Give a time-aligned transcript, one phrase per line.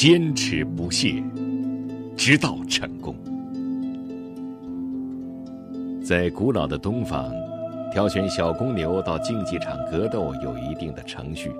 [0.00, 1.22] 坚持不懈，
[2.16, 3.14] 直到成功。
[6.02, 7.30] 在古老的东方，
[7.92, 11.52] 挑选小公牛到竞技场格斗有一定的程序，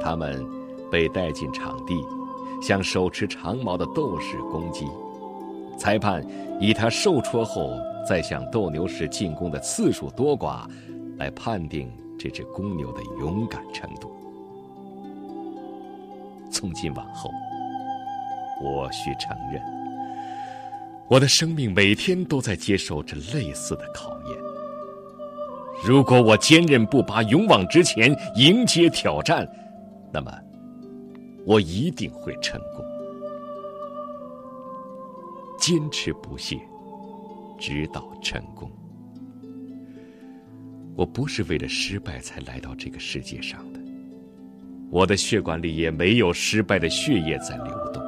[0.00, 0.46] 它们
[0.92, 1.96] 被带进场地，
[2.62, 4.86] 向手持长矛的斗士攻击。
[5.76, 6.24] 裁判
[6.60, 7.72] 以他受戳后
[8.08, 10.68] 再向斗牛士进攻的次数多寡，
[11.18, 14.08] 来判定这只公牛的勇敢程度。
[16.48, 17.28] 从今往后，
[18.62, 19.60] 我需承认，
[21.08, 24.38] 我的生命每天都在接受着类似的考验。
[25.84, 29.48] 如果我坚韧不拔、勇往直前、迎接挑战，
[30.12, 30.32] 那么
[31.44, 32.84] 我一定会成功。
[35.58, 36.56] 坚持不懈，
[37.58, 38.70] 直到成功。
[40.94, 43.80] 我不是为了失败才来到这个世界上的，
[44.90, 48.01] 我的血管里也没有失败的血液在流动。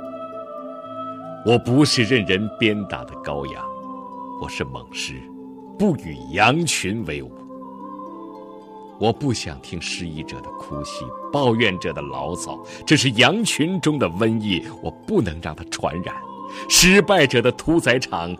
[1.47, 3.63] 我不是任人鞭打的羔羊，
[4.41, 5.21] 我是猛狮，
[5.79, 7.31] 不与羊群为伍。
[8.99, 16.17] 我不想听失意者的哭泣，抱怨者的牢骚，这是羊群中的瘟疫，我不能让它传染。
[16.71, 18.35] 失败者的屠宰场，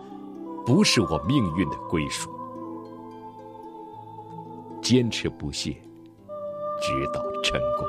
[0.65, 2.27] 不是我命运的归属。
[4.81, 5.73] 坚持不懈，
[6.81, 7.87] 直到成功。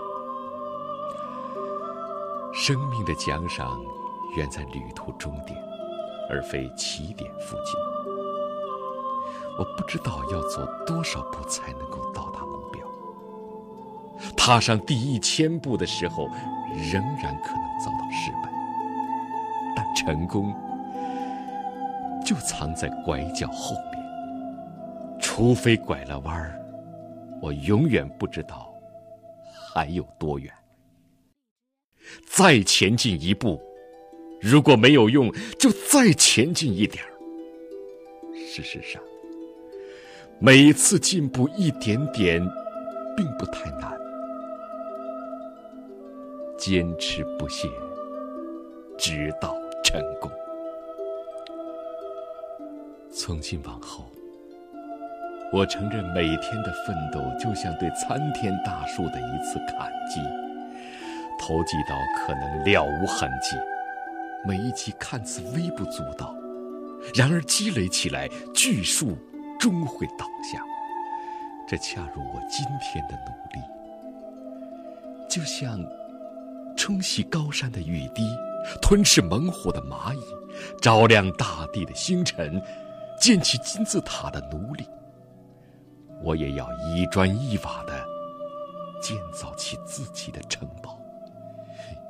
[2.53, 3.81] 生命的奖赏，
[4.37, 5.59] 远在旅途终点，
[6.29, 7.75] 而非起点附近。
[9.59, 12.87] 我不知道要走多少步才能够到达目标。
[14.37, 16.29] 踏上第一千步的时候，
[16.93, 18.53] 仍然可能遭到失败。
[19.75, 20.55] 但成功
[22.25, 26.61] 就藏在拐角后面，除非拐了弯儿，
[27.41, 28.75] 我永远不知道
[29.73, 30.53] 还有多远。
[32.27, 33.61] 再前进一步，
[34.41, 37.05] 如果没有用，就再前进一点。
[38.49, 39.03] 事实上，
[40.39, 42.41] 每次进步一点点，
[43.17, 43.97] 并不太难。
[46.59, 47.69] 坚持不懈，
[48.99, 49.57] 直到。
[49.85, 50.29] 成功。
[53.13, 54.05] 从今往后，
[55.53, 60.21] 我承认每天的奋斗就像对参天大树的一次砍击，
[61.41, 63.55] 投几刀可能了无痕迹，
[64.47, 66.35] 每一击看似微不足道，
[67.15, 69.19] 然而积累起来，巨树
[69.59, 70.63] 终会倒下。
[71.67, 73.61] 这恰如我今天的努力，
[75.29, 75.79] 就像
[76.77, 78.29] 冲洗高山的雨滴。
[78.83, 80.21] 吞噬猛虎的蚂蚁，
[80.83, 82.61] 照亮大地的星辰，
[83.21, 84.85] 建起金字塔的奴隶，
[86.21, 88.05] 我也要一砖一瓦的
[89.01, 90.99] 建造起自己的城堡，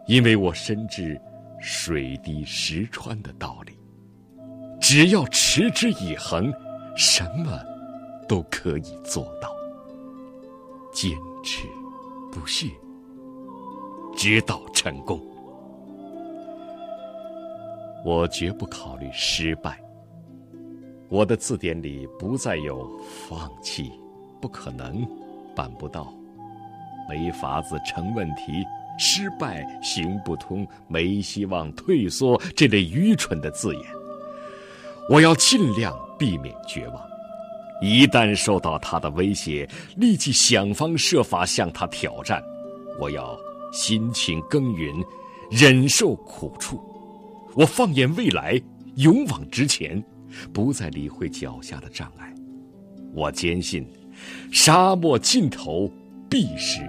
[0.07, 1.21] 因为我深知
[1.61, 3.79] 水滴石穿的道理。
[4.81, 6.53] 只要持之以恒，
[6.97, 7.61] 什么
[8.29, 9.51] 都可以做到。
[10.93, 11.11] 坚
[11.43, 11.67] 持
[12.33, 12.69] 不懈，
[14.17, 15.21] 直到成功。
[18.05, 19.81] 我绝不考虑失败。
[21.09, 22.89] 我的字典里不再有
[23.29, 23.93] 放弃、
[24.41, 25.07] 不可能、
[25.55, 26.13] 办不到、
[27.09, 28.65] 没法子、成问题、
[28.99, 33.85] 失败、行不通、没希望、退缩这类愚蠢的字眼。
[35.09, 37.01] 我要尽量避免绝望。
[37.83, 42.43] 一旦受到他的威胁，立即想方设法向他挑战。
[42.99, 43.39] 我要
[43.71, 44.95] 辛勤耕耘，
[45.51, 46.83] 忍受苦处。
[47.55, 48.61] 我放眼未来，
[48.97, 50.03] 勇往直前，
[50.55, 52.35] 不再理会脚下的障碍。
[53.13, 53.87] 我坚信，
[54.51, 55.91] 沙漠尽头
[56.31, 56.81] 必是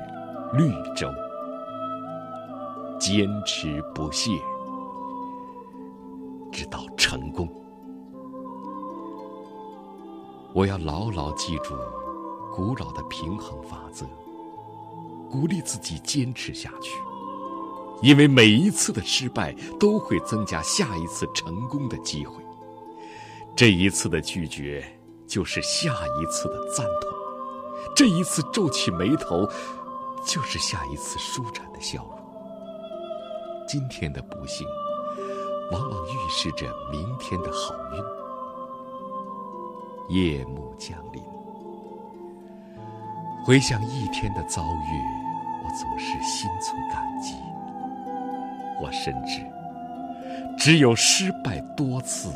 [0.58, 1.14] 绿洲。
[3.00, 4.32] 坚持不懈，
[6.52, 7.48] 直到成功。
[10.54, 11.76] 我要牢牢记住
[12.52, 14.06] 古老的平衡法则，
[15.30, 16.92] 鼓励自己坚持下去。
[18.02, 22.44] 因为每一次的失败都会增加下一次成功的机会，
[23.56, 24.86] 这一次的拒绝
[25.28, 27.12] 就是下一次的赞同，
[27.96, 29.48] 这一次皱起眉头
[30.24, 32.17] 就是下一次舒展的笑容。
[33.68, 34.66] 今天的不幸，
[35.74, 38.02] 往往预示着明天的好运。
[40.16, 41.22] 夜幕降临，
[43.46, 45.02] 回想一天的遭遇，
[45.66, 47.36] 我总是心存感激。
[48.82, 49.46] 我深知，
[50.58, 52.32] 只有失败多次，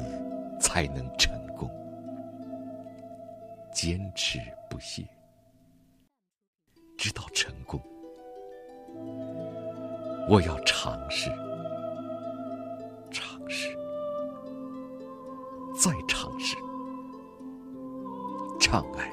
[0.59, 1.71] 才能成功。
[3.71, 4.37] 坚持
[4.69, 5.07] 不懈，
[6.97, 7.81] 直到成功。
[10.29, 11.29] 我要尝试。
[13.11, 13.75] 尝试。
[15.77, 16.55] 再尝试。
[18.59, 19.11] 障碍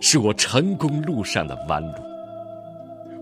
[0.00, 1.94] 是我成功路上的弯路。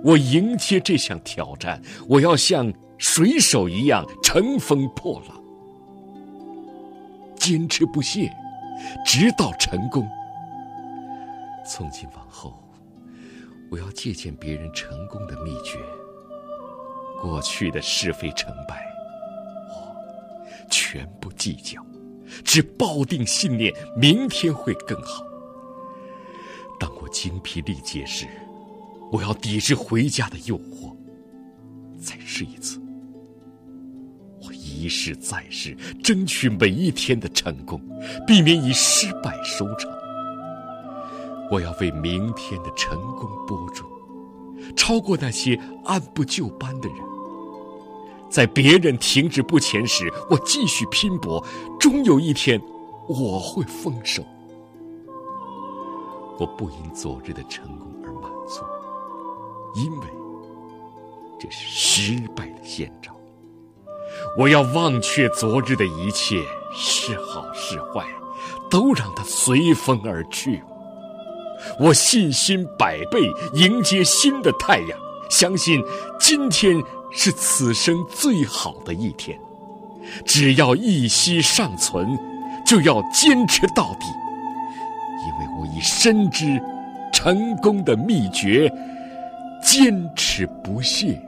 [0.02, 1.78] 我迎接这项挑战
[2.08, 5.38] 我要像水手一样乘风破浪。
[7.36, 8.30] 坚持不懈
[9.04, 10.08] 直到成功。
[11.66, 12.54] 从今往后
[13.70, 15.78] 我要借鉴别人成功的秘诀
[17.20, 18.82] 过去的是非成败，
[19.68, 19.94] 我
[20.70, 21.84] 全不计较，
[22.44, 25.22] 只抱定信念，明天会更好。
[26.78, 28.26] 当我精疲力竭时，
[29.12, 30.96] 我要抵制回家的诱惑，
[32.00, 32.80] 再试一次。
[34.42, 37.78] 我一试再试，争取每一天的成功，
[38.26, 39.92] 避免以失败收场。
[41.50, 43.86] 我要为明天的成功播种，
[44.74, 47.09] 超过那些按部就班的人。
[48.30, 51.44] 在别人停滞不前时，我继续拼搏，
[51.78, 52.60] 终有一天
[53.08, 54.22] 我会丰收。
[56.38, 58.62] 我不因昨日的成功而满足。
[59.74, 60.06] 因为
[61.38, 63.12] 这是失败的先兆，
[64.38, 66.42] 我要忘却昨日的一切，
[66.74, 68.06] 是好是坏，
[68.70, 70.62] 都让它随风而去。
[71.78, 73.20] 我信心百倍，
[73.54, 74.98] 迎接新的太阳，
[75.28, 75.84] 相信
[76.18, 76.82] 今天
[77.12, 79.38] 是此生最好的一天。
[80.24, 82.18] 只要一息尚存，
[82.64, 84.06] 就要坚持到底，
[85.26, 86.60] 因为我已深知
[87.12, 88.72] 成功的秘诀。
[89.62, 91.20] 坚持不懈。